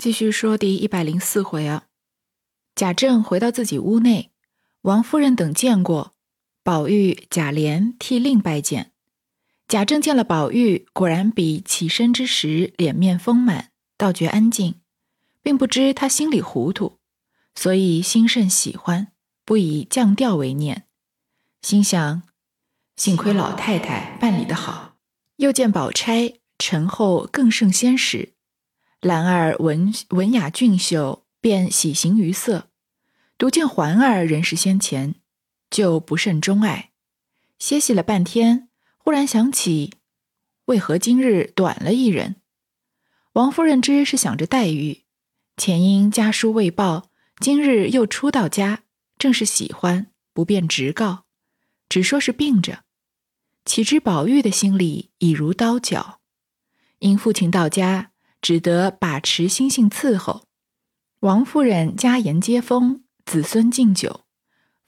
[0.00, 1.84] 继续说第一百零四回啊。
[2.74, 4.30] 贾政回到自己屋内，
[4.80, 6.14] 王夫人等见过，
[6.62, 8.92] 宝玉、贾琏替令拜见。
[9.68, 14.76] 贾政见了宝玉，果然比起身之时脸面丰满，倒觉安静，
[15.42, 16.96] 并不知他心里糊涂，
[17.54, 19.08] 所以心甚喜欢，
[19.44, 20.86] 不以降调为念，
[21.60, 22.22] 心想：
[22.96, 24.96] 幸亏老太太办理的好。
[25.36, 28.32] 又见宝钗陈后更胜先时。
[29.00, 32.68] 兰儿文文雅俊秀，便喜形于色；
[33.38, 35.14] 独见环儿人是先前，
[35.70, 36.90] 就不甚钟爱。
[37.58, 39.94] 歇息了半天，忽然想起，
[40.66, 42.36] 为何今日短了一人？
[43.32, 45.04] 王夫人知是想着黛玉，
[45.56, 48.82] 前因家书未报，今日又初到家，
[49.16, 51.24] 正是喜欢，不便直告，
[51.88, 52.84] 只说是病着。
[53.64, 56.20] 岂知宝玉的心里已如刀绞，
[56.98, 58.09] 因父亲到家。
[58.40, 60.46] 只得把持心性伺候，
[61.20, 64.24] 王夫人家言接风，子孙敬酒。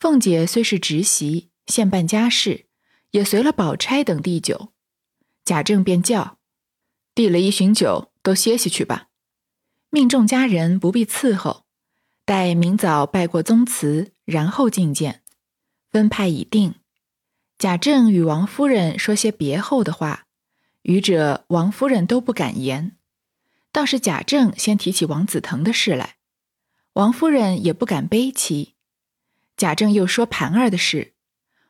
[0.00, 2.66] 凤姐虽是侄媳，现办家事，
[3.10, 4.72] 也随了宝钗等递酒。
[5.44, 6.38] 贾政便叫，
[7.14, 9.08] 递了一巡酒，都歇息去吧，
[9.90, 11.66] 命众家人不必伺候，
[12.24, 15.22] 待明早拜过宗祠，然后觐见。
[15.90, 16.76] 分派已定。
[17.58, 20.24] 贾政与王夫人说些别后的话，
[20.82, 22.96] 余者王夫人都不敢言。
[23.72, 26.16] 倒是贾政先提起王子腾的事来，
[26.92, 28.74] 王夫人也不敢悲戚。
[29.56, 31.14] 贾政又说盘儿的事，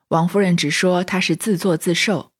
[0.08, 2.32] 王夫人只说他是自作自受，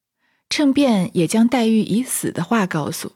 [0.51, 3.13] 趁便也将黛玉已死的话告诉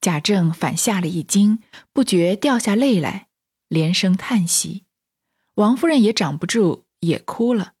[0.00, 1.58] 贾政，反吓了一惊，
[1.92, 3.26] 不觉掉下泪来，
[3.68, 4.84] 连声叹息。
[5.54, 7.72] 王夫人也掌不住，也哭了。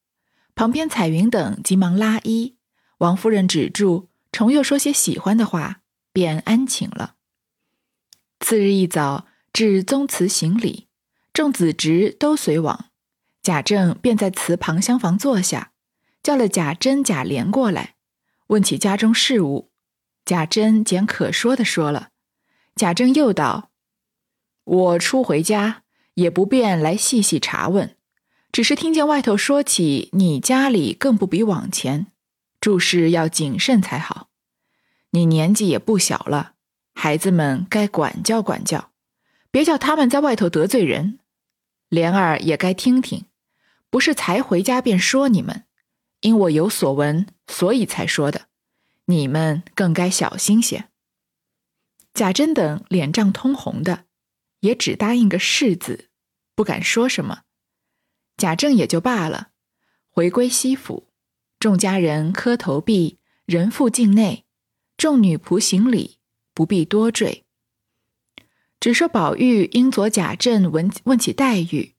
[0.56, 2.56] 旁边彩云等急忙拉衣，
[2.98, 7.14] 王夫人止住，重又说些喜欢的话，便安寝了。
[8.44, 10.86] 次日一早，至宗祠行礼，
[11.32, 12.90] 众子侄都随往。
[13.42, 15.72] 贾政便在祠旁厢房坐下，
[16.22, 17.94] 叫了贾珍、贾琏过来，
[18.48, 19.70] 问起家中事务。
[20.26, 22.10] 贾珍简可说的说了。
[22.76, 23.70] 贾政又道
[24.64, 27.96] ：“我初回家，也不便来细细查问，
[28.52, 32.08] 只是听见外头说起你家里更不比往前，
[32.60, 34.28] 注事要谨慎才好。
[35.12, 36.50] 你年纪也不小了。”
[36.94, 38.90] 孩子们该管教管教，
[39.50, 41.18] 别叫他们在外头得罪人。
[41.88, 43.26] 莲儿也该听听，
[43.90, 45.64] 不是才回家便说你们，
[46.20, 48.46] 因我有所闻，所以才说的。
[49.06, 50.88] 你们更该小心些。
[52.14, 54.06] 贾珍等脸涨通红的，
[54.60, 56.08] 也只答应个是字，
[56.54, 57.42] 不敢说什么。
[58.36, 59.48] 贾政也就罢了，
[60.08, 61.08] 回归西府，
[61.58, 64.46] 众家人磕头毕，人赴境内，
[64.96, 66.18] 众女仆行礼。
[66.54, 67.44] 不必多赘，
[68.78, 71.94] 只说宝玉因左贾政问问起黛玉，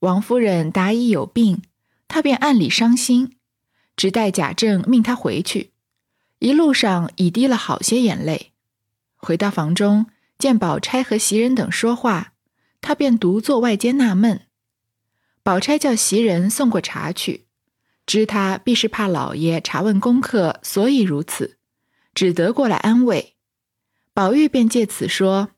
[0.00, 1.62] 王夫人答已有病，
[2.08, 3.36] 他便暗里伤心，
[3.96, 5.70] 只待贾政命他回去。
[6.40, 8.52] 一路上已滴了好些眼泪。
[9.16, 10.06] 回到房中，
[10.38, 12.32] 见宝钗和袭人等说话，
[12.80, 14.46] 他便独坐外间纳闷。
[15.42, 17.46] 宝钗叫袭人送过茶去，
[18.06, 21.58] 知他必是怕老爷查问功课，所以如此，
[22.12, 23.36] 只得过来安慰。
[24.20, 25.52] 宝玉便借此说：“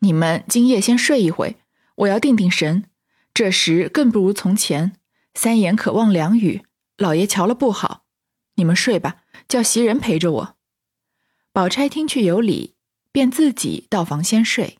[0.00, 1.58] 你们今夜先睡一回，
[1.96, 2.88] 我要定定神。
[3.34, 4.96] 这时更不如从前，
[5.34, 6.64] 三言可望两语，
[6.96, 8.06] 老爷瞧了不好。
[8.54, 10.56] 你们睡吧，叫袭人陪着我。”
[11.52, 12.74] 宝钗听去有理，
[13.12, 14.78] 便自己到房先睡。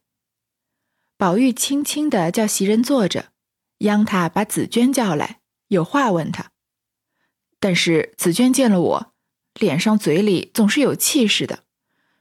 [1.19, 3.33] 宝玉轻轻的叫袭人坐着，
[3.81, 6.53] 央他把紫娟叫来，有话问他。
[7.61, 9.13] 但是紫娟见了我，
[9.53, 11.65] 脸上嘴里总是有气似的。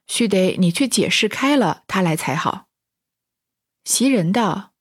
[0.07, 2.67] 须得你去解释开了，他来才好。
[3.83, 4.73] 袭人道：“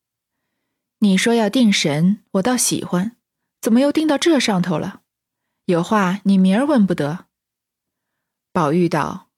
[1.01, 3.17] 你说要定神，我倒喜欢，
[3.61, 5.03] 怎么又定到这上头了？
[5.67, 7.27] 有话你明儿问不得。”
[8.53, 9.31] 宝玉道：“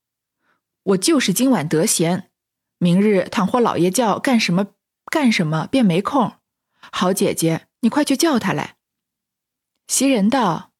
[0.82, 2.30] 我就是今晚得闲，
[2.78, 4.74] 明日倘或老爷叫干什么
[5.06, 6.34] 干什么，便没空。
[6.92, 8.76] 好姐姐，你快去叫他来。”
[9.88, 10.72] 袭人道：“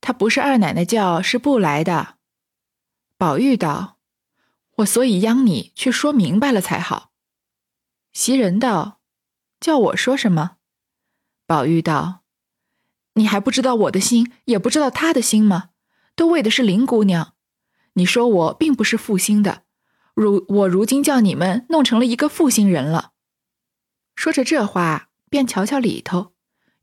[0.00, 2.18] 他不是二奶奶叫，是不来的。”
[3.16, 3.98] 宝玉道。
[4.76, 7.12] 我所以央你去说明白了才好。
[8.12, 9.00] 袭人道
[9.60, 10.56] ：“叫我说什么？”
[11.46, 12.22] 宝玉道
[13.14, 15.70] ：“你还不知道我的心，也不知道他的心吗？
[16.14, 17.34] 都为的是林姑娘。
[17.94, 19.64] 你说我并不是负心的，
[20.14, 23.12] 如我如今叫你们弄成了一个负心人了。”
[24.16, 26.34] 说着这话，便瞧瞧里头，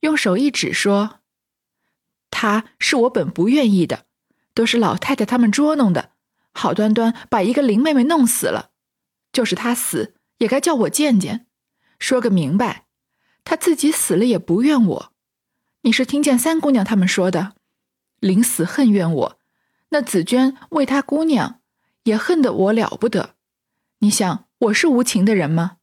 [0.01, 1.21] 用手一指说
[2.31, 4.05] ：“他是我本不愿意的，
[4.53, 6.13] 都是老太太他们捉弄的。”
[6.53, 8.71] 好端端把一个林妹妹弄死了，
[9.31, 11.47] 就是她死也该叫我见见，
[11.99, 12.85] 说个明白。
[13.43, 15.13] 她自己死了也不怨我。
[15.81, 17.55] 你是听见三姑娘他们说的，
[18.19, 19.39] 临死恨怨我。
[19.89, 21.61] 那紫娟为她姑娘，
[22.03, 23.35] 也恨得我了不得。
[23.99, 25.77] 你想我是无情的人吗？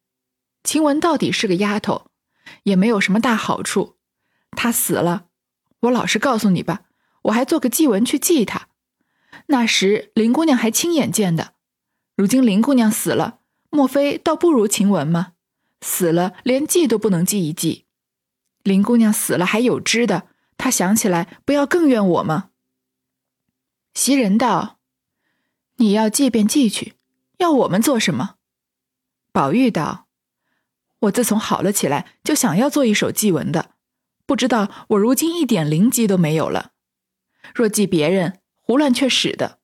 [0.62, 2.10] 晴雯到底是个丫头，
[2.64, 3.96] 也没有什么大好处。
[4.52, 5.26] 她死了，
[5.80, 6.82] 我老实告诉你吧，
[7.22, 8.68] 我还做个祭文去祭她。
[9.46, 11.54] 那时林姑娘还亲眼见的。
[12.16, 13.40] 如今林姑娘死了，
[13.70, 15.32] 莫非倒不如晴雯吗？
[15.82, 17.84] 死了连记都不能记一记。
[18.62, 22.50] 林姑娘死了还有知的，她想起来不要更怨我吗？
[23.94, 24.78] 袭人道
[25.76, 26.94] ：“你要记便记去，
[27.38, 28.36] 要我们做什么？”
[29.32, 30.06] 宝玉道
[31.00, 33.72] ：“我自从好了起来，就想要做一首祭文的，
[34.24, 36.72] 不知道我如今一点灵机都没有了。
[37.54, 39.58] 若记别人，胡乱却使的。”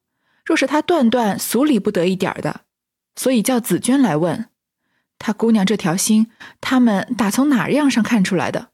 [0.46, 2.62] 若是他断断俗理不得一点的，
[3.14, 4.48] 所以叫紫娟来问
[5.18, 6.28] 他姑娘这条心，
[6.60, 8.70] 他们打从哪样上看出来的？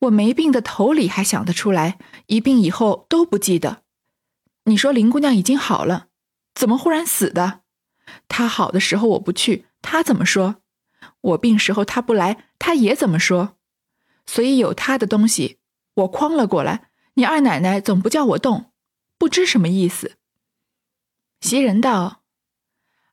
[0.00, 3.82] 我没病的头里还想得出来，一病以后都不记得。
[4.64, 6.08] 你说林姑娘已经好了，
[6.54, 7.60] 怎么忽然死的？
[8.28, 10.56] 她好的时候我不去，她怎么说？
[11.22, 13.56] 我病时候她不来，她也怎么说？
[14.26, 15.58] 所以有她的东西，
[15.94, 16.90] 我诓了过来。
[17.14, 18.72] 你二奶奶总不叫我动，
[19.24, 20.18] 不知什么意思。
[21.40, 22.20] 袭人道：“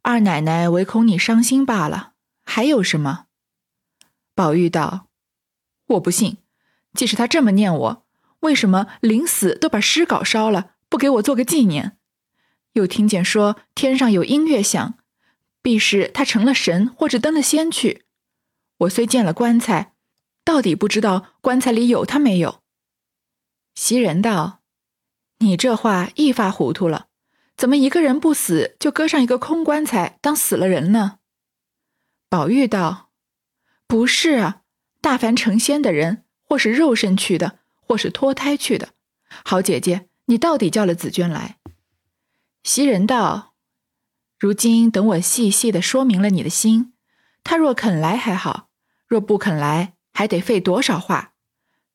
[0.04, 3.28] 二奶奶唯恐你伤心罢了，还有什么？”
[4.36, 5.08] 宝玉道
[5.88, 6.40] ：“我不信，
[6.94, 8.06] 即使他这么念我，
[8.42, 11.98] 为什么临死都把诗稿烧了，不给我做个纪念？
[12.74, 14.96] 又听见说天上有音乐响，
[15.62, 18.04] 必是他成了神或者登了仙去。
[18.80, 19.94] 我虽见了棺材，
[20.44, 22.62] 到底不知道棺材里有他没有。”
[23.74, 24.60] 袭人道
[25.42, 27.08] ：“你这话一发糊涂了。”
[27.58, 31.20] 怎么一个人不死，就搁上一个空棺材当死了人呢？
[32.28, 33.12] 宝玉道
[33.86, 34.62] ：“不是啊，
[35.00, 38.94] 大凡成仙的人，或是肉身去的，或是脱胎去的。
[39.46, 41.60] 好姐姐，你到底叫了紫娟来？”
[42.64, 43.54] 袭人道
[44.40, 46.94] ：“如今等我细细的说明了你的心，
[47.44, 48.70] 他若肯来还好，
[49.06, 51.34] 若不肯来，还得费多少话。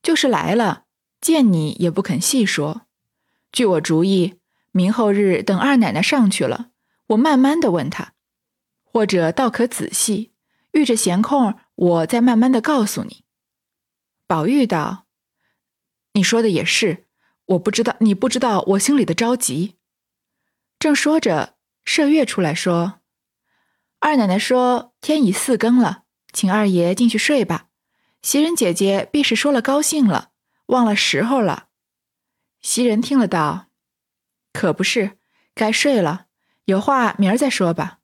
[0.00, 0.84] 就是来了，
[1.20, 2.85] 见你也不肯细说。
[3.52, 4.38] 据我主意。”
[4.76, 6.68] 明后日等二奶奶上去了，
[7.06, 8.12] 我慢慢的问她，
[8.82, 10.32] 或者倒可仔细，
[10.72, 13.24] 遇着闲空，我再慢慢的告诉你。
[14.26, 15.06] 宝玉道
[16.12, 17.06] ：“你说的也是，
[17.46, 19.76] 我不知道，你不知道我心里的着急。”
[20.78, 21.54] 正说着，
[21.86, 23.00] 麝月出来说
[24.00, 26.02] ：“二奶奶说天已四更了，
[26.34, 27.68] 请二爷进去睡吧。
[28.20, 30.32] 袭人姐姐必是说了高兴了，
[30.66, 31.65] 忘了时候了。”
[32.66, 33.68] 袭人听了道。
[34.52, 35.18] 可不是，
[35.54, 36.26] 该睡了，
[36.64, 38.00] 有话明儿再说吧。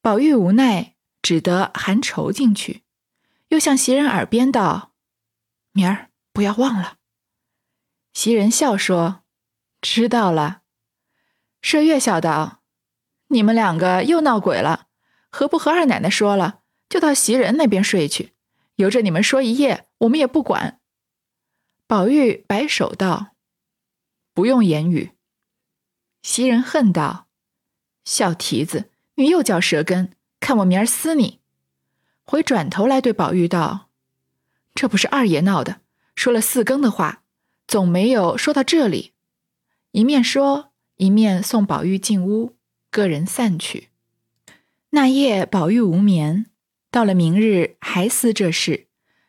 [0.00, 2.84] 宝玉无奈，只得含愁进去，
[3.48, 4.92] 又向袭人耳边道
[5.74, 6.98] ：“明儿不要忘了。”
[8.14, 9.24] 袭人笑说
[9.82, 10.62] ：“知道了。”
[11.60, 12.62] 麝月笑道
[13.30, 14.86] ：“你们两个又闹鬼了，
[15.28, 18.34] 何不和二奶奶说了，就到袭人那边睡去，
[18.76, 20.80] 由着你们说一夜，我们也不管。”
[21.88, 23.32] 宝玉摆手道
[24.36, 25.12] ：“不用言语。”
[26.22, 27.28] 袭人恨道
[28.04, 31.40] ：“小蹄子，你又叫舌根，看我明儿撕你！”
[32.22, 33.88] 回转头来对宝玉道
[34.74, 35.80] ：“这不是二爷闹的，
[36.14, 37.22] 说了四更的话，
[37.66, 39.14] 总没有说到这里。”
[39.92, 42.56] 一面说，一面送宝玉进屋，
[42.90, 43.88] 各人散去。
[44.90, 46.46] 那夜宝玉无眠，
[46.90, 48.88] 到了明日还思这事，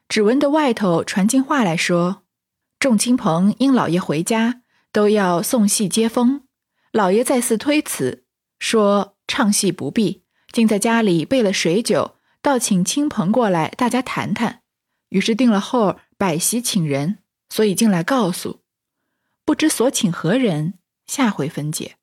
[0.09, 2.23] 只闻得外头传进话来说
[2.79, 6.43] ：“众亲朋因老爷回家，都要送戏接风。”
[6.91, 8.23] 老爷再次推辞，
[8.59, 14.61] 说唱戏不必，竟在家里备了水酒，倒请亲朋过来，大家谈谈。
[15.09, 18.61] 于是定了后摆席请人，所以进来告诉，
[19.45, 20.73] 不知所请何人，
[21.05, 21.95] 下回分解。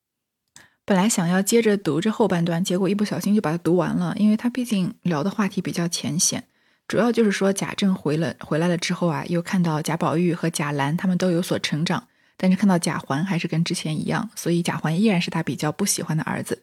[0.84, 6.46] 本来想要接着读这后半段，结果一不小心就把它读完了，因为他毕竟聊的话题比较浅显，
[6.86, 12.06] 主要就是说贾政回了回来了之后啊，又看到贾宝玉和贾兰他们都有所成长。
[12.44, 16.62] 但是看到贾环还是跟之前一样，所以贾环依然是他比较不喜欢的儿子。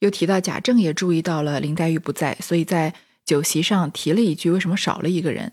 [0.00, 2.92] 又提到贾政也注意到了林黛玉不在，所以在
[3.24, 5.52] 酒席上提了一句：“为什么少了一个人？”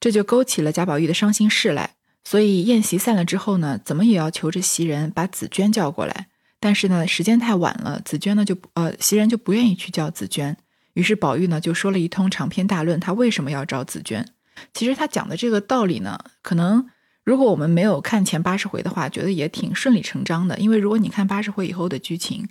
[0.00, 1.90] 这就勾起了贾宝玉的伤心事来。
[2.24, 6.26] 所以宴席散了之后呢，怎么也要求着袭人把紫娟叫过来。
[6.58, 10.56] 但是呢，时间太晚了，紫娟呢就呃袭人就不愿意去叫紫娟。
[10.94, 14.26] 于是宝玉呢就说了一通长篇大论，他为什么要找紫娟。
[14.72, 16.88] 其实他讲的这个道理呢，可能。
[17.24, 20.58] 如果我们没有看前八十回的话，觉得也挺顺理成章的。
[20.58, 22.46] 因为如果你看八十回以后的剧情，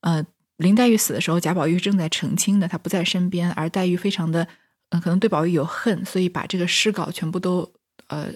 [0.00, 0.24] 呃，
[0.56, 4.48] 林黛玉死的时候，贾宝玉正在成亲的，他不在身边，而黛玉非常的，
[4.90, 7.72] 嗯，可能对宝玉有恨，所以把这个诗稿全部都
[8.08, 8.28] 呃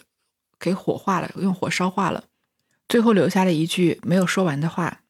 [0.60, 2.24] 给火化了，用火烧化了，
[2.88, 5.00] 最后留下了一句没有说完的话。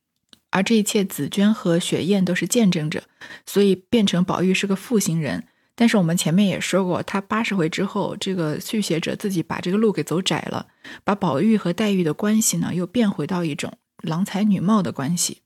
[0.52, 3.04] 而这一切，紫娟和雪雁都是见证者，
[3.46, 5.44] 所以变成宝玉是个负心人。
[5.80, 10.66] 但是我们前面也说过，他八十回之后，这个续写者自己把这个路给走窄了，
[11.04, 13.72] 把宝玉和黛玉的关系呢，又变回到一种
[14.02, 15.38] 郎才女貌的关系，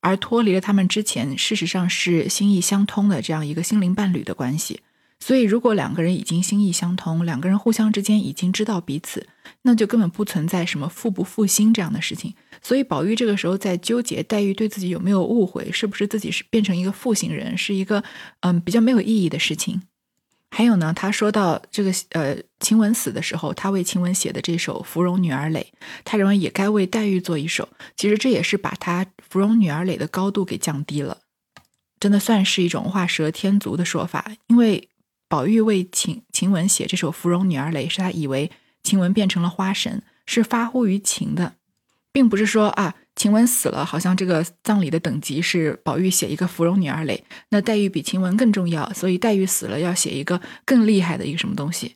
[0.00, 4.80] 而脱离了他们之前事实上是心意相通的这样一个心灵伴侣的关系。
[5.20, 9.28] 所以，如果两个人已经心意相通，两个人互相之间已经知道彼此，
[9.62, 12.34] 那就根本不存在什么负不负心这样的事情。
[12.68, 18.04] 所以，宝玉这个时候在纠结黛玉对自己有没有误会，是不是自己是变成一个负心人，是一个
[18.40, 19.80] 嗯比较没有意义的事情。
[20.50, 25.60] 还有呢，他说到这个呃晴雯死的时候，他为晴雯写的这首《芙蓉女儿诔》，
[26.04, 27.66] 他认为也该为黛玉做一首。
[27.96, 31.18] 其实这也是把他《芙蓉女儿诔》的高度给降低了，
[31.98, 34.90] 真的算是一种画蛇添足的说法，因为。
[35.30, 38.50] 宝玉为晴晴雯写这首《芙蓉女儿诔》，是他以为
[38.82, 41.56] 晴雯变成了花神，是发乎于情的，
[42.18, 47.16] 并不是说啊，晴雯死了，好像这个葬礼的等级是宝玉写一个《芙蓉女儿诔》，
[47.50, 51.94] 那黛玉比晴雯更重要，所以黛玉死了要写一个更厉害的一个什么东西。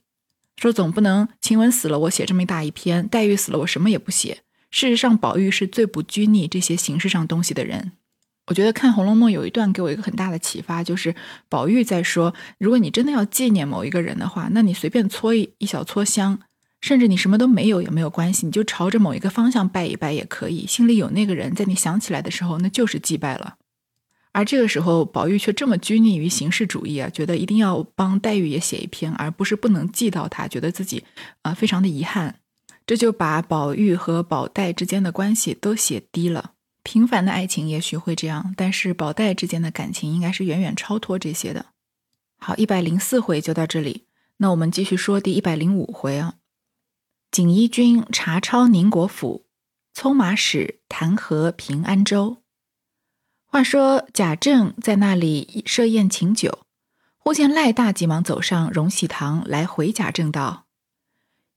[0.57, 4.43] 说总不能晴雯死了，我写这么一大一篇；黛玉死了，我什么也不写。
[4.71, 7.91] 事实上，宝玉是最不拘泥这些形式上东西的人。
[8.47, 11.13] 我觉得看《红楼梦》有一段给我一个很大的启发，就是
[11.49, 16.39] 宝玉在说：如果你真的要纪念某一个人的话，那你随便搓一一小撮香，
[16.83, 20.67] 甚至你什么都没有也没有关系，你就朝着某一个方向拜一拜也可以。
[20.67, 23.57] 心里有那个人，在你想起来的时候，那就是祭拜了。
[24.33, 31.05] 而这个时候，宝玉却这么拘泥于形式主义啊，觉得一定要帮黛玉也写一篇，而不是不能记到他，觉得自己
[31.43, 32.37] 啊非常的遗憾，
[32.85, 36.53] 这就把宝玉和宝黛之间的关系都写低了。
[36.83, 41.67] 平凡的爱情也许会这样，但是宝黛之间的感情应该是远远超脱这些的。
[42.39, 44.07] 好，一百零四回就到这里，
[44.39, 46.35] 那我们继续说第一百零五回啊。
[47.33, 49.47] 锦衣军查抄宁国府，
[49.97, 52.43] 匆马使弹劾平安州。
[53.47, 56.67] 话说贾政在那里设宴请酒，
[57.17, 60.67] 忽见赖大急忙走上荣禧堂来回贾政道：“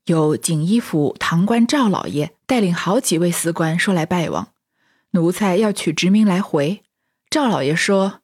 [0.06, 4.54] 有锦衣府堂官赵老爷带领好几位司官说来拜望。”
[5.12, 6.84] 奴才要取职名来回，
[7.28, 8.20] 赵老爷说：“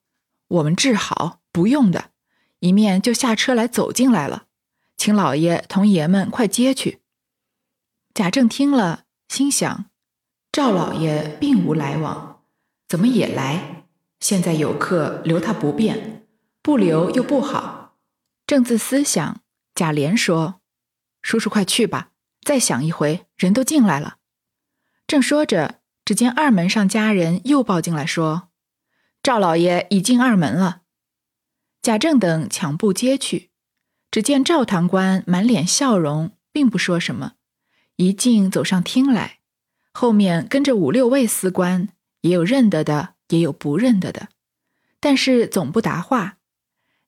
[0.49, 2.13] 我们治好，不用的。”
[2.61, 4.45] 一面就下车来走进来了，
[4.97, 7.02] 请老爷同爷们快接去。
[8.15, 9.87] 贾政听了，心想：
[10.51, 12.43] 赵老爷并无来往，
[12.89, 13.87] 怎么也来？
[14.21, 16.23] 现在有客，留他不便；
[16.63, 17.97] 不留又不好。
[18.47, 19.41] 正自思想，
[19.75, 20.61] 贾琏说
[21.23, 22.11] ：“叔叔快去吧，
[22.43, 24.17] 再想一回，人都进来了。”
[25.07, 25.81] 正说着。
[26.05, 28.49] 只见二门上家人又报进来说
[29.23, 30.83] ：“赵老爷已进二门了。”
[31.81, 33.53] 贾政等抢步接去，
[34.11, 37.35] 只见赵堂官满脸笑容，并不说什么，
[38.03, 39.39] 一径走上厅来，
[39.93, 41.89] 后面跟着五六位司官，
[42.23, 44.29] 也有认得的，也有不认得的，
[44.99, 46.39] 但是总不答话。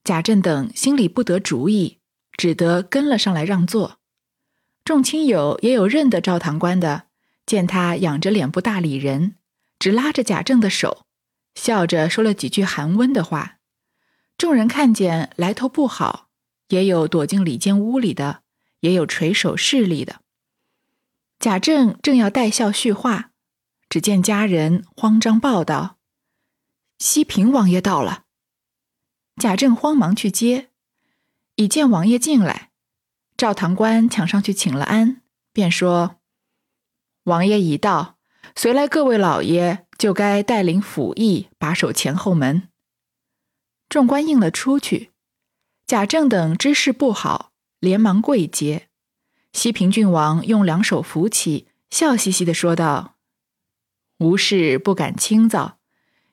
[0.05, 1.99] 贾政等心里不得主意，
[2.37, 3.99] 只得跟了上来让座。
[4.85, 7.07] 众亲友也有认得赵堂官的。
[7.45, 9.35] 见他仰着脸不大理人，
[9.79, 11.05] 只拉着贾政的手，
[11.55, 13.59] 笑着说了几句寒温的话。
[14.39, 16.29] 众人看见来头不好，
[16.69, 18.41] 也有躲进里间屋里的，
[18.81, 20.21] 也有垂手侍立的。
[21.45, 23.33] 贾政正要带笑叙话，
[23.91, 25.99] 只见家人慌张报道
[26.99, 28.25] ：“西平王爷到了。”
[29.37, 30.71] 贾政慌忙去接，
[31.57, 32.71] 已见王爷进来，
[33.37, 35.21] 赵堂官抢上去请了安，
[35.53, 36.17] 便说。
[37.25, 38.17] 王爷已到，
[38.57, 42.71] 随来各位老爷就该带领府役把守前后门。
[43.91, 45.13] 众官应了出去，
[45.87, 48.89] 贾政等知事不好，连忙跪接。
[49.55, 53.15] 西平郡王用两手扶起，笑嘻嘻的说道
[54.19, 55.79] ：“无事不敢轻造，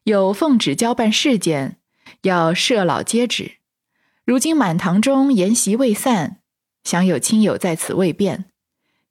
[0.04, 1.78] 有奉旨交办事件，
[2.24, 3.60] 要设老接旨。
[4.26, 6.42] 如今满堂中筵席未散，
[6.84, 8.46] 想有亲友在此未便。”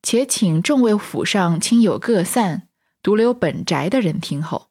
[0.02, 2.68] 且请众位府上亲友各散，
[3.02, 4.70] 独留本宅的人听候。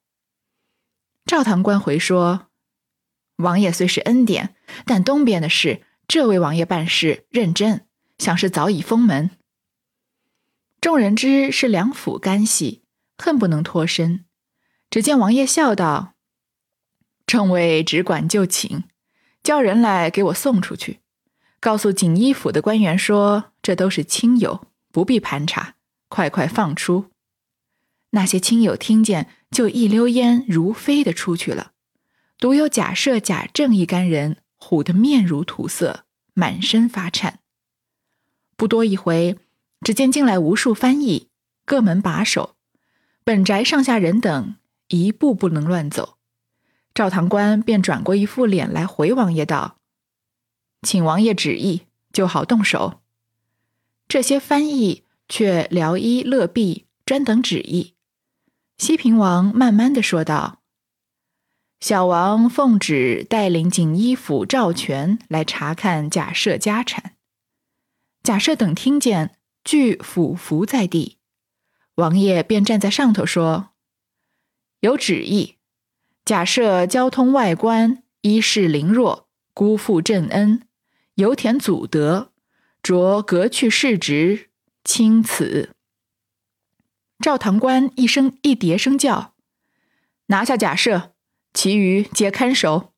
[1.25, 2.48] 赵堂官回说
[3.38, 4.55] ：“王爷虽是恩典，
[4.86, 7.86] 但东边的事，这位王爷办事认真，
[8.19, 9.31] 想是早已封门。”
[10.79, 12.83] 众人知是两府干系，
[13.17, 14.25] 恨不能脱身。
[14.91, 16.13] 只见王爷笑道
[17.25, 18.83] ：“众位只管就寝，
[19.41, 20.99] 叫人来给我送出去，
[21.59, 25.75] 告诉锦衣府的官员说，这都是亲友。”不必盘查，
[26.07, 27.11] 快快放出。
[28.09, 31.73] 那些亲友听见，就一溜烟如飞的出去了。
[32.39, 37.41] 独有贾赦、贾政一干人唬得面如土色，满身发颤。
[38.59, 39.37] 不多一回，
[39.79, 41.29] 只见进来无数翻译，
[41.65, 42.57] 各门把守，
[43.23, 44.57] 本宅上下人等
[44.89, 46.17] 一步不能乱走。
[46.93, 49.77] 赵堂官便转过一副脸来回王爷道
[50.85, 52.99] ：“请王爷旨意，就好动手。”
[54.09, 57.93] 这些翻译却聊衣乐弊，专等旨意。
[58.77, 60.59] 西平王慢慢的说道
[61.79, 67.13] ：“小王奉旨带领锦衣府赵全来查看贾赦家产。”
[68.29, 71.17] 假设等听见，俱俯伏在地。
[71.95, 73.71] 王爷便站在上头说
[74.81, 75.55] ：“有旨意，
[76.25, 80.62] 假设交通外官，衣饰凌弱，辜负朕恩，
[81.15, 82.31] 有田祖德，
[82.83, 84.51] 着革去世职，
[84.83, 85.71] 钦此。”
[87.19, 89.33] 赵堂官一声一叠声叫
[90.27, 91.15] ：“拿下假设，
[91.51, 92.88] 其余皆看守。”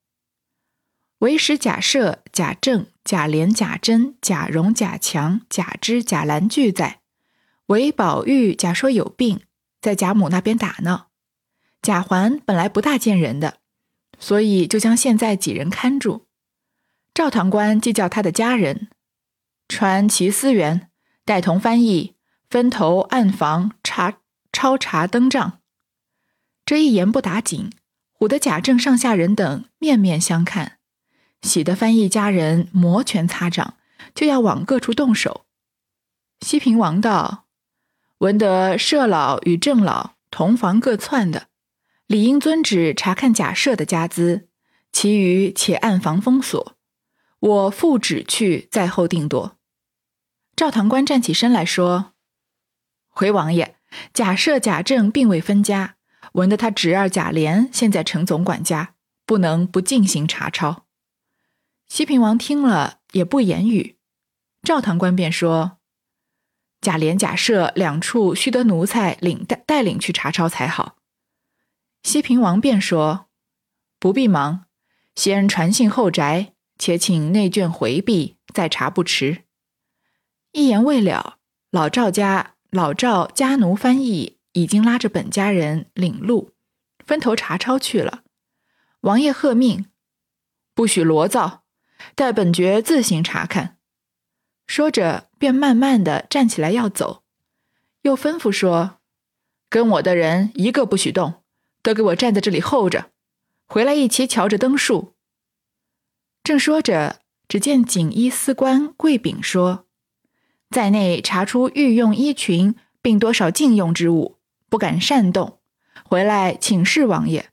[1.21, 7.01] 唯使贾赦、贾政、贾琏、贾珍、贾蓉、贾强、贾芝、贾兰俱在。
[7.67, 9.41] 唯宝玉假说有病，
[9.79, 11.09] 在贾母那边打闹。
[11.81, 13.59] 贾环本来不大见人的，
[14.19, 16.27] 所以就将现在几人看住。
[17.13, 18.89] 赵堂官即叫他的家人
[19.67, 20.89] 传齐思源，
[21.23, 22.15] 带同翻译。
[22.49, 24.17] 分头暗房查
[24.51, 25.59] 抄查登账，
[26.65, 27.71] 这一言不打紧，
[28.19, 30.79] 唬得贾政上下人等面面相看，
[31.41, 33.75] 喜得翻译家人摩拳擦掌，
[34.13, 35.45] 就要往各处动手。
[36.41, 37.45] 西平王道
[38.19, 41.48] ：“闻得舍老与郑老同房各窜的，
[42.07, 44.48] 理应遵旨查看贾赦的家资，
[44.91, 46.75] 其余且暗房封锁。
[47.39, 49.57] 我复旨去，在后定夺。”
[50.55, 52.13] 赵堂官站起身来说。
[53.10, 53.75] 回王爷，
[54.13, 55.95] 贾赦、贾政并未分家，
[56.33, 58.93] 闻得他侄儿贾琏现在承总管家，
[59.25, 60.86] 不能不进行查抄。
[61.93, 63.98] 西平王听了也不言语。
[64.63, 65.79] 赵堂官便说
[66.79, 70.96] ：“贾琏、贾赦两处须得奴才领带带领去查抄才好。”
[72.01, 73.25] 西平王便说
[74.00, 74.68] ：“不必忙，
[75.15, 79.44] 先传信后宅，且请内眷回避，再查不迟。”
[80.53, 81.39] 一言未了，
[81.72, 82.55] 老赵家。
[82.70, 86.53] 老赵家奴翻译已经拉着本家人领路，
[87.05, 88.24] 分头查抄去了。
[89.01, 89.87] 王爷喝命，
[90.74, 91.60] 不许罗造，
[92.15, 93.77] 待本爵自行查看。
[94.67, 97.24] 说着，便慢慢的站起来要走，
[98.03, 99.00] 又吩咐说
[99.69, 101.43] ：“跟我的人一个不许动，
[101.81, 103.11] 都给我站在这里候着，
[103.65, 105.13] 回来一起瞧着灯数。”
[106.43, 109.85] 正说着，只见锦衣司官桂炳说。
[110.69, 114.37] 在内查出御用衣裙，并多少禁用之物，
[114.69, 115.59] 不敢擅动。
[116.05, 117.50] 回来请示王爷。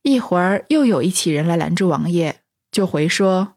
[0.00, 2.40] 一会儿又有一起人来拦住王爷，
[2.74, 3.54] 就回说：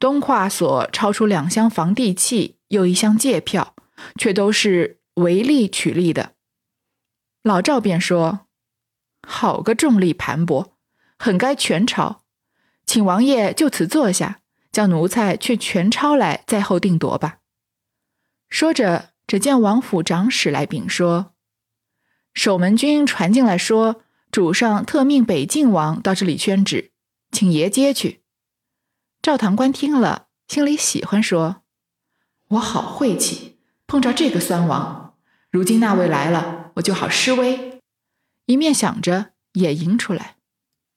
[0.00, 3.76] 东跨所抄出两箱房地契，又一箱借票，
[4.18, 6.32] 却都是违例取利的。
[7.44, 8.48] 老赵便说：
[9.22, 10.72] 好个重利盘剥，
[11.16, 12.24] 很该全抄，
[12.84, 14.40] 请王爷就此坐下，
[14.72, 17.38] 叫奴才去全抄来，在后定夺吧。
[18.48, 21.34] 说着，只见王府长史来禀说
[22.34, 26.90] ：“守门军传进来说，主上特命北静王到这里宣旨，
[27.36, 28.22] 请爷接去。”
[29.20, 31.60] 赵堂官听了，心里喜欢，说
[32.48, 35.12] ：“我好晦气，碰着这个酸王。
[35.50, 37.82] 如今那位来了，我就好施威。”
[38.46, 40.36] 一面想着，也迎出来。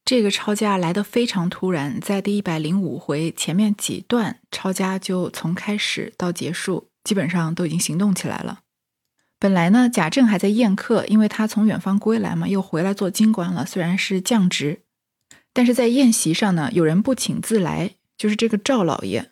[0.05, 6.87] 这个抄家来得非常突然，在第一百零五回前面几段，抄家就从开始到结束。
[7.03, 8.61] 基本上都已经行动起来了。
[9.37, 13.65] 本来呢，贾政还在宴客，因为他从远方归来嘛，又回来做京官了。
[13.65, 14.83] 虽然是降职，
[15.53, 19.31] 但是在宴席上呢，有人不请自来，就是这个赵老爷。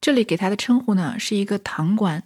[0.00, 2.24] 这里给他的称呼呢，是一个堂官。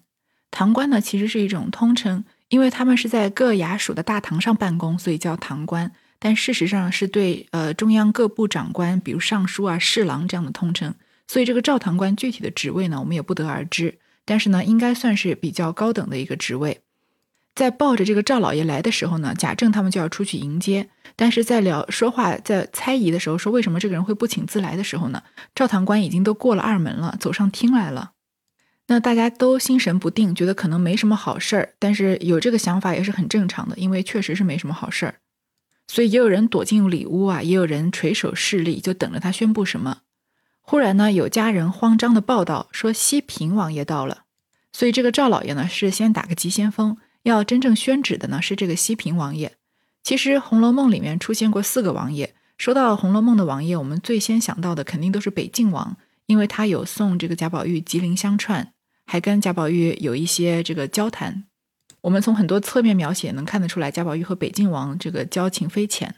[0.50, 5.92] 堂官呢，其实是一种通称，因为他们是在各衙署的大堂上办公，所以叫堂官。
[6.18, 10.94] 但事实上是对呃中央各部长官，比如尚书啊、侍郎这样的通称。
[11.26, 13.98] 所以这个赵堂官具体的职位呢，我们也不得而知。
[14.24, 16.82] 但是呢，应该算是比较高等的一个职位。
[17.54, 20.88] 在抱着这个赵老爷来的时候呢，贾政他们就要出去迎接。
[21.14, 25.22] 但是在聊说话、在猜疑的时候，说为什么这个人会不请自来的时候呢，
[25.54, 28.12] 赵堂官已经都过了二门了，走上厅来了。
[28.88, 31.74] 那大家都心神不定，觉得可能没什么好事儿。
[31.78, 35.16] 但是有这个想法也是很正常的，因为确实是没什么好事儿。
[35.86, 39.98] 所以也有人躲进里屋啊，也有人垂手侍立，就等着他宣布什么。
[40.60, 44.22] 忽然呢，有家人慌张的报道说西平王爷到了，
[44.72, 49.52] 所以这个赵老爷呢是先打个急先锋，要真正宣旨的呢是这个西平王爷。
[50.02, 58.72] 其实《红楼梦》里面出现过四个王爷，说到《红楼梦》的王爷，我们最先想到的肯定都是北静王，因为他有送这个贾宝玉吉林相串，
[59.06, 61.44] 还跟贾宝玉有一些这个交谈。
[62.00, 66.16] 我们从很多侧面描写能看得出来，贾宝玉和北静王这个交情非浅。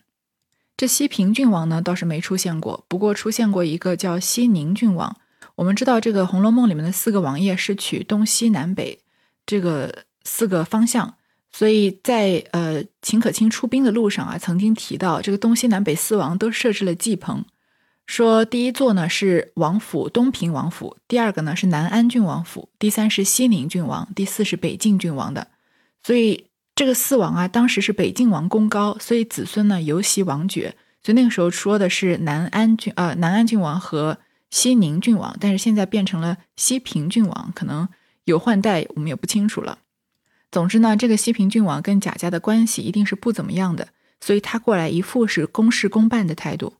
[0.77, 5.17] 这西平郡王呢倒是没出现过，不过出现过一个叫西宁郡王。
[5.57, 9.01] 我们知道这个《红楼梦》里面的四个王爷是取东西南北
[9.45, 11.15] 这个四个方向，
[11.53, 17.45] 所以在呃秦可卿出兵的路上啊，曾经提到这个东西南北四王都设置了祭棚，
[18.07, 25.49] 说第一座呢是王府东平王府，第二个呢是南安郡王府，第三是西宁郡王，第四是北静郡王的。
[26.03, 30.77] 所以这个四王啊，当时是北静王功高，所以子孙呢尤袭王爵。
[31.03, 34.19] 所以那个时候说的是南安郡呃南安郡王和
[34.51, 37.89] 西宁郡王，但是现在变成了西平郡王，可能
[38.25, 39.79] 有换代，我们也不清楚了。
[40.55, 43.89] 总之呢，这个西平郡王跟贾家的关系一定是不怎么样的，
[44.21, 46.75] 所以他过来一副是公事公办的态度，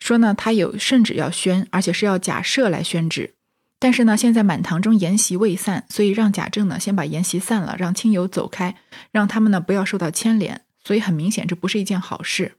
[0.00, 3.34] 说呢他有圣旨要宣，而且是要假设来宣旨。
[3.78, 8.74] 但是呢，现在满堂中筵席未散，所以让贾政呢先把筵席散了，让亲友走开，
[9.12, 10.62] 让他们呢不要受到牵连。
[10.82, 12.56] 所以很明显，这不是一件好事。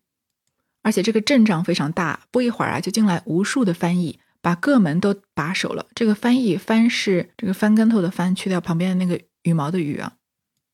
[0.83, 5.87] 而且这个阵仗非常大，不一会儿啊，就进来无数的翻译，把各门都把守了。
[5.93, 10.13] 这个翻译翻是这个翻跟头的翻，去掉旁边的那个羽毛的羽啊，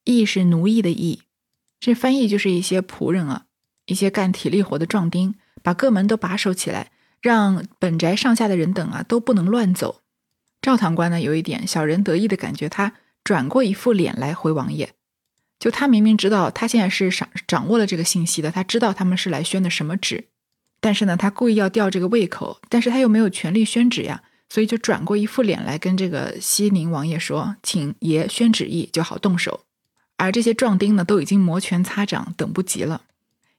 [0.03, 1.21] 役是奴役的役。
[1.79, 3.45] 这翻译就是一些仆人啊，
[3.85, 10.01] 一些干体力活的壮丁，把各门都把守起来，让本宅上下的人等啊都不能乱走。
[10.61, 14.93] 赵堂官呢，有一点小人得意的感觉，他转过一副脸来回王爷。
[15.59, 20.25] 就他明明知道他现在是掌掌握了这个信息的，他知道他们是来宣的什么旨，
[20.79, 29.61] 但是呢，他故意要吊这个胃口，但是他又没有权利宣旨呀，所以就转过一副脸来跟这个西宁王爷说：“请爷宣旨意，就好动手。”
[30.21, 33.01] 而这些壮丁呢，都已经摩拳擦掌，等不及了。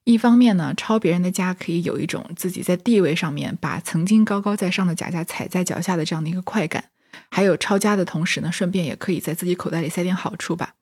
[0.04, 6.84] 一方面呢，抄别人的家可以有一种自己在地位上面把曾经高高在上的贾家踩在脚下的这样的一个快感。
[7.32, 10.74] 还有抄家的同时呢，顺便也可以在自己口袋里塞点好处吧。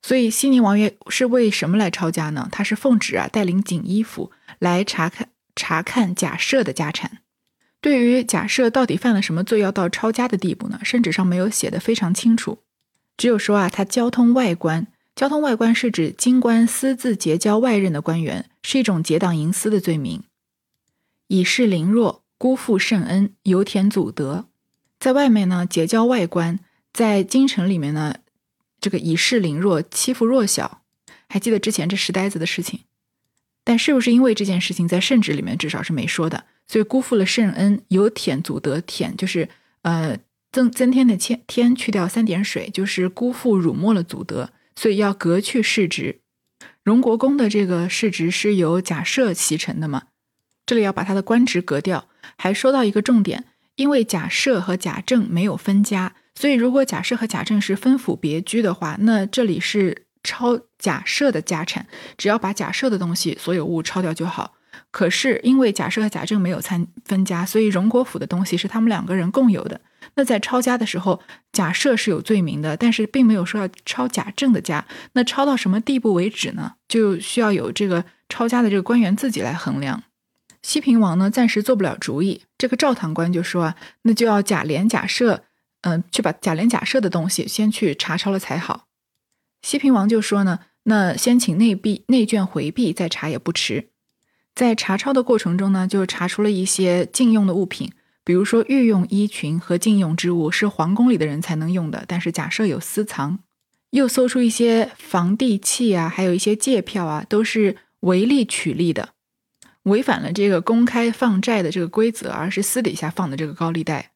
[0.00, 2.48] 所以西宁王爷是为什么来抄家呢？
[2.50, 7.18] 他是奉旨啊，带领锦衣府来查看查看贾赦的家产。
[7.82, 10.80] 对于贾赦到底犯了什么罪，要到抄家的地步呢？
[10.82, 12.60] 圣旨上没有写的非常清楚，
[13.18, 14.86] 只有说啊，他交通外官。
[15.14, 20.22] 交通外观是指京官私自结交外任的官员，是一种结党营私的罪名。
[21.26, 24.46] 以示凌弱，辜负圣恩，由田祖德。
[24.98, 26.58] 在外面呢，结交外官；
[26.92, 28.16] 在京城里面呢，
[28.80, 30.82] 这个以势凌弱，欺负弱小。
[31.28, 32.80] 还记得之前这石呆子的事情？
[33.62, 38.80] 但是不是因为这件事情在圣旨里面至少是没说的，所以辜负了圣恩，有舔祖德。
[38.80, 39.48] 舔就是
[39.82, 40.18] 呃
[40.50, 46.20] 增增添的添添去掉三点水，就是辜负辱没了祖德，所以要革去世值。
[46.82, 50.04] 荣国公的这个市值是由贾赦袭成的嘛？
[50.66, 52.08] 这里要把他的官职革掉。
[52.36, 53.44] 还说到一个重点。
[53.76, 61.86] 因为贾赦和贾政没有分家，所以如果贾赦和贾政是分府别居的话，那这里是抄贾赦的家产，
[62.18, 64.54] 只要把贾赦的东西所有物抄掉就好。
[64.90, 69.80] 可是因为贾赦和贾政没有参分家，所以荣国府的东西是他们两个人共有的。
[70.20, 74.86] 那在抄家的时候，贾赦是有罪名的，但是并没有说要抄贾政的家。
[75.14, 76.74] 那抄到什么地步为止呢？
[76.88, 80.02] 就需要有这个抄家的这个官员自己来衡量。
[80.60, 82.42] 西平王呢，暂时做不了主意。
[82.58, 85.38] 这个赵堂官就说啊，那就要贾琏、贾赦，
[85.80, 88.88] 嗯，去把贾琏、贾赦的东西先去查抄了才好。
[89.62, 93.88] 西平王就说呢，那先请内壁内眷回避，再查也不迟。
[94.54, 97.90] 在查抄的过程中呢，就查出了一些禁用的物品，
[98.24, 103.40] 比如说御用衣裙和禁用之物是皇宫里的人才能用的，但是假设有私藏。
[103.90, 109.08] 又搜出一些房地契啊，还有一些借票啊，都是唯利取利的。
[109.82, 114.12] 违反了这个公开放债的这个规则，而是私底下放的这个高利贷。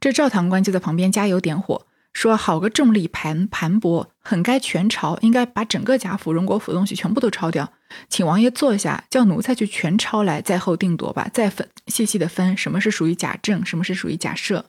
[0.00, 7.70] 这赵堂官就在旁边加油点火，说：“好个重利盘盘剥，很该全抄，应该把整个贾府、荣国府的东西全部都抄掉。
[8.08, 14.64] 请王爷坐下，叫奴才去全抄来，再后定夺吧，再分细细的分，什么是属于贾政，什么是属于贾赦。”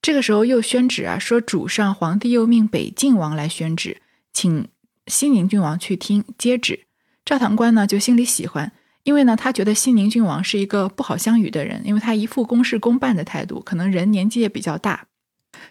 [0.00, 4.00] 这个时候又宣旨啊，说主上皇帝又命北静王来宣旨，
[4.32, 4.66] 请
[5.06, 6.86] 西宁郡王去听接旨。
[7.26, 8.72] 赵堂官呢就心里喜欢。
[9.02, 15.04] 因为呢，他觉得西宁郡王是一个不好相与的人，因为他一副公事公办的态度，可能人年纪也比较大。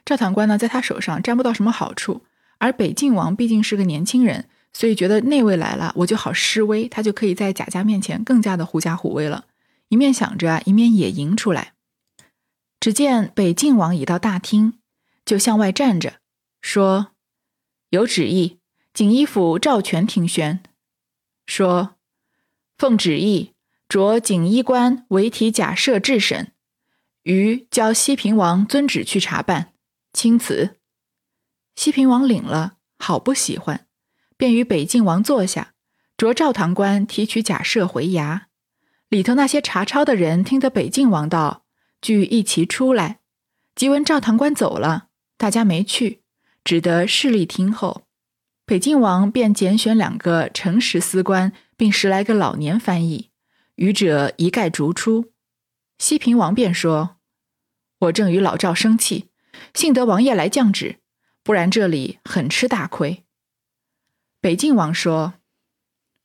[0.06, 2.24] 赵堂官呢，在他手上沾不到什么好处，
[2.58, 9.46] 而北静王毕竟是个年轻人，所以觉得那位来了，我就好示威，他就可以在贾家面前更加的狐假虎威了。
[9.90, 11.74] 一面想着，一面也迎出来。
[12.80, 14.74] 只见北静王已到大厅，
[15.26, 16.16] 就向外站着，
[16.62, 17.08] 说
[17.90, 18.60] ：“有旨意，
[18.94, 20.62] 锦衣府赵全听宣。”
[21.46, 21.96] 说。
[22.78, 23.52] 奉旨意，
[23.90, 26.54] 着锦衣官为提假设治审，
[27.24, 29.74] 于交西平王遵旨去查办，
[30.14, 30.78] 钦此。
[31.76, 33.88] 西平王领了，好不喜欢，
[34.36, 35.74] 便与北晋王坐下，
[36.18, 38.42] 着赵堂官提取假设回衙。
[39.08, 41.64] 里头那些查抄的人听得北晋王道，
[42.02, 43.20] 俱一齐出来。
[43.76, 46.22] 即闻赵堂官走了，大家没去，
[46.64, 48.04] 只得势力听候。
[48.66, 53.32] 北晋王便拣选两个诚实司官，并十来个老年翻译，
[53.76, 55.32] 愚者一概逐出。
[55.98, 57.18] 西平王便说
[58.00, 59.29] ：“我正与老赵生气，
[59.74, 61.00] 幸得王爷来降旨，
[61.44, 63.24] 不然这里很吃大亏。”
[64.42, 65.34] 北晋王说。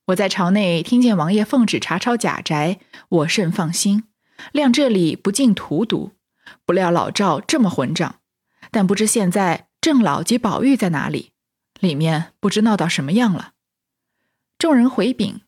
[0.09, 4.05] 我在朝内听见王爷奉旨查抄贾宅，我甚放心，
[4.53, 6.13] 谅这里不尽荼毒。
[6.67, 8.17] 不料老赵这么混账，
[8.71, 11.33] 但不知现在郑老及宝玉在哪里？
[11.81, 13.53] 里面不知闹到什么样了。
[14.59, 15.41] 众人回禀，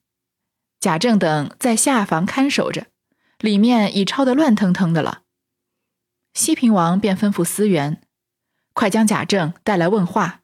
[0.81, 2.87] 贾政等在下房看守着，
[3.39, 5.25] 里面已抄得乱腾腾的了。
[6.37, 8.03] 西平王便吩咐司员，
[8.75, 10.42] 快将贾政带来问话。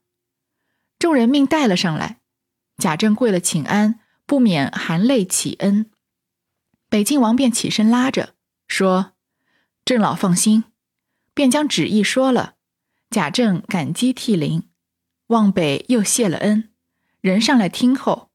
[0.98, 2.18] 众人命带了上来，
[2.78, 4.00] 贾政跪了请安。
[4.24, 5.90] 不免含泪启恩，
[6.88, 8.34] 北晋王便起身拉着
[8.66, 9.12] 说
[9.84, 10.64] ：“郑老放心。”
[11.34, 12.54] 便将旨意说了。
[13.10, 14.70] 贾政感激涕零，
[15.26, 16.72] 望北又谢了恩，
[17.20, 18.30] 人上来听候。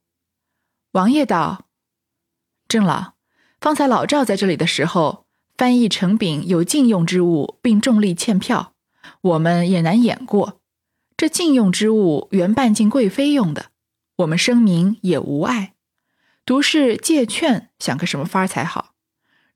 [0.91, 1.67] 王爷道
[2.67, 3.13] ：“郑老，
[3.59, 5.25] 方才老赵在这里的时候，
[5.57, 8.73] 翻译成饼有禁用之物，并重力欠票，
[9.21, 10.61] 我们也难掩过。
[11.17, 13.71] 这禁用之物原半进贵妃用的，
[14.17, 15.73] 我们声明也无碍。”
[16.45, 18.93] 独是借券，想个什么法儿才好？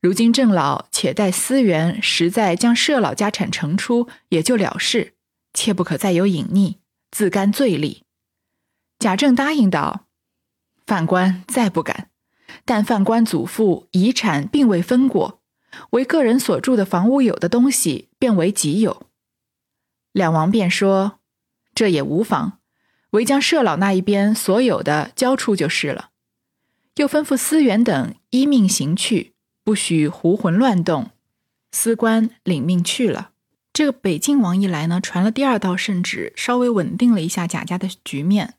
[0.00, 5.14] 如今郑老且待思源，实在将舍老家产呈出，也就了事，
[5.54, 6.78] 切不可再有隐匿，
[7.12, 8.02] 自甘罪立。
[8.98, 10.06] 贾政答应道
[10.84, 12.10] ：“犯官再不敢，
[12.64, 15.40] 但犯官祖父遗产并未分过，
[15.90, 19.06] 为个人所住的房屋有的东西，变为己有。”
[20.12, 21.20] 两王便说
[21.74, 22.58] ：“这也无妨，
[23.10, 26.10] 唯将舍老那一边所有的交出就是了。”
[26.96, 29.32] 又吩咐思源等依命行去，
[29.64, 31.10] 不许胡魂乱动。
[31.70, 33.30] 司官领命去了。
[33.72, 38.56] 这个北晋王一来呢，传了第二道圣旨，稍微稳定了一下贾家的局面。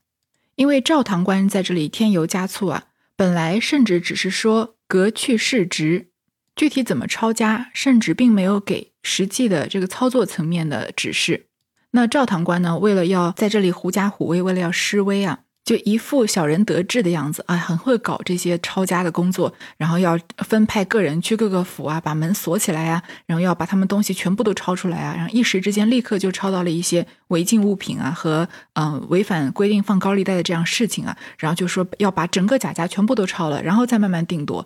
[0.56, 6.10] 因为赵堂官在这里添油加醋啊，本来圣旨只是说革去世职，
[6.56, 11.48] 具体怎么抄家，甚至并没有给实际的这个操作层面的指示。
[11.92, 15.39] 那赵堂官呢，为了要在这里狐假虎威，为了要示威啊。
[15.66, 34.66] 就一副小人得志的样子啊，很会搞这些抄家的工作，然后要分派个人去各个府啊，把门锁起来啊，然后要把他们东西全部都抄出来啊，然后一时之间立刻就抄到了一些违禁物品啊和嗯违反规定放高利贷的这样事情啊，然后就说要把整个贾家全部都抄了，然后再慢慢定夺，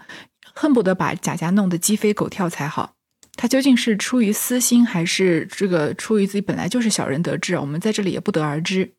[0.58, 2.96] 恨不得把贾家弄得鸡飞狗跳才好。
[3.36, 7.56] 他究竟是出于私心，还是这个出于自己本来就是小人得志？
[7.60, 8.94] 我们在这里也不得而知。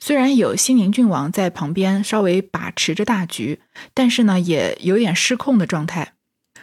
[0.00, 3.60] 虽然有西宁郡王在旁边稍微把持着大局，
[3.92, 6.14] 但是呢，也有点失控的状态。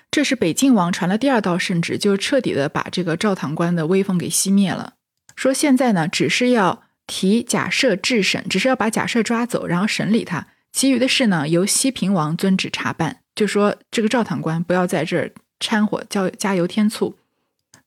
[0.09, 4.95] 这是北晋王传了第二道圣旨，就彻底的把这个赵堂官的威风给熄灭了。
[5.35, 13.21] 说现在呢，只是要提假设治审，只是要把假设抓走，然后审理他，其余的事呢，由西平王遵旨查办。
[13.39, 17.15] 就说这个赵堂官不要在这儿掺和，加加油添醋。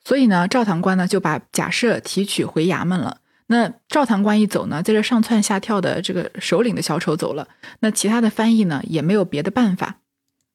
[0.03, 3.19] 所以呢，赵堂官呢就把假设提取回衙门了。
[3.49, 7.47] 那赵堂官一走呢，在这上蹿下跳的这个首领的小丑走了，
[7.81, 9.99] 那其他的翻译呢也没有别的办法，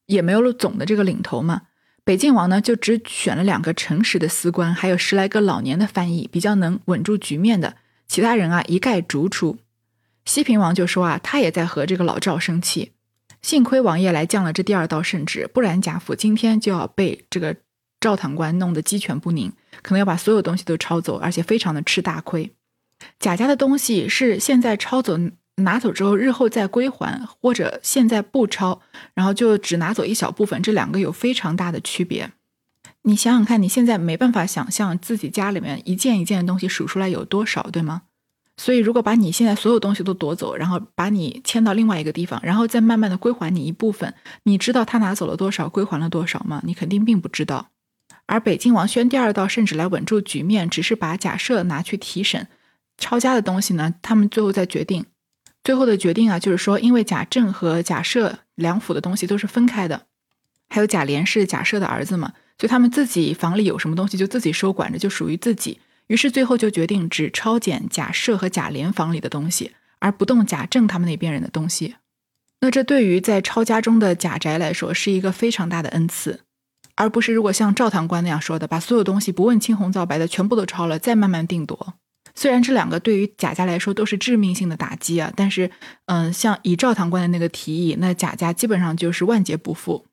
[0.06, 1.62] 也没有了总的这个领头嘛。
[2.02, 7.76] 北晋王呢就只选了两个诚实的司官，还有十来个老年的翻译，比较能稳住局面的，
[8.08, 9.58] 其他人啊一概逐出。
[10.24, 12.92] 西平王就说啊，他也在和这个老赵生气，
[13.42, 17.56] 幸亏王爷来降了这第二道圣旨，不然贾府今天就要被这个
[18.00, 22.52] 赵堂官弄得鸡犬不宁，可能要把所有东西都抄走，而且非常的吃大亏。
[23.18, 25.16] 贾家的东西是现在抄走
[25.56, 28.80] 拿走之后，日后再归还，或者现在不抄，
[29.14, 32.32] 然后就只拿走一小部分，这两个有非常大的区别。
[33.02, 38.02] 你想想看，你现在没办法想象自己家里面一件一件的东西数出来有多少，对吗？
[38.60, 46.60] 所以，如果把你现在所有东西都夺走，然后把你迁到另外一个地方，然后再慢慢的归还你一部分，你知道他拿走了多少，归还了多少吗？
[46.64, 47.70] 你肯定并不知道。
[48.26, 52.48] 而北京王宣第二道圣旨来稳住局面，只是把假设拿去提审。
[52.98, 53.94] 抄家的东西呢？
[54.02, 55.06] 他们最后再决定，
[55.62, 60.06] 最后的决定啊，就是说，因为贾政和贾赦两府的东西都是分开的，
[60.68, 65.78] 还有贾琏是贾赦的儿子嘛，所以他们自己房里有什么东西就自己收管着，就属于自己。
[66.08, 71.94] 于是最后就决定只抄检贾赦和贾琏房里的东西，而不动贾政他们那边人的东西。
[72.60, 76.40] 那这对于在抄家中的贾宅来说是一个非常大的恩赐，
[76.96, 81.94] 而不是如果像赵堂官那样说的，把所有东西不问青红皂白的全部都抄了，再慢慢定夺。
[82.34, 85.70] 虽然这两个对于贾家来说都是致命性的打击啊，但是，
[86.06, 90.06] 嗯，像以赵堂官的那个提议，那贾家基本上就是万劫不复。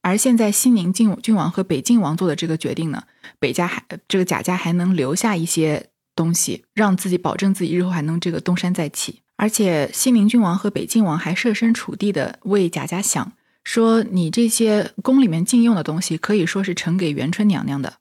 [0.00, 3.02] 而现在西宁晋郡王和北靖王做的这个决定呢，
[3.38, 9.20] 北家还这个贾家还能留下一些东西，让自己保证自己日后还能这个东山再起。
[9.36, 13.32] 而且西宁郡王和北靖王还设身处地的为贾家想，
[13.62, 17.98] 说你这些宫里面禁用的东西可以说是呈给元春娘娘的，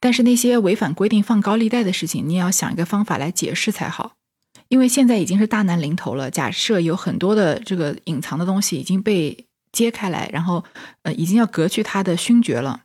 [0.00, 4.14] 但是那些违反规定放高利贷的事情，你也要想一个方法来解释才好。
[4.68, 10.64] 因为现在已经是大难临头了，假设有很多的这个隐藏的东西已经被揭开来，然后
[11.02, 12.84] 呃已经要革去他的勋爵了，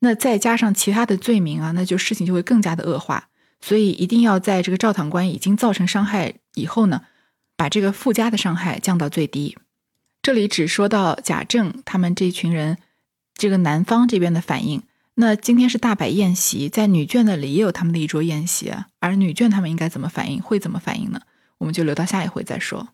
[0.00, 3.28] 那再加上其他的罪名啊，那就事情就会更加的恶化。
[3.60, 7.02] 所以一定要在这个赵堂官已经造成伤害以后呢。
[7.58, 9.56] 把这个附加的伤害降到最低。
[10.20, 12.76] 这里只说到贾政他们这群人，
[13.32, 14.82] 这个南方这边的反应。
[15.14, 18.70] 那今天是大摆宴席，在女眷那里也有他们的一桌宴席，
[19.00, 21.22] 而女眷他们应该怎么反应，会怎么反应呢？
[21.56, 22.88] 我们就留到下一回再说。